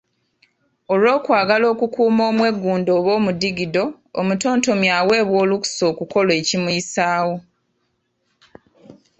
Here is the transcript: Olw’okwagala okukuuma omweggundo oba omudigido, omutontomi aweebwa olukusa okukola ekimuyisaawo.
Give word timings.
Olw’okwagala 0.93 1.65
okukuuma 1.73 2.23
omweggundo 2.31 2.89
oba 2.99 3.11
omudigido, 3.19 3.83
omutontomi 4.19 4.87
aweebwa 4.99 5.37
olukusa 5.43 5.81
okukola 5.91 6.31
ekimuyisaawo. 6.41 7.35